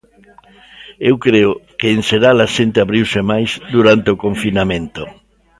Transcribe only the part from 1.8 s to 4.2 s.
en xeral a xente abriuse máis durante o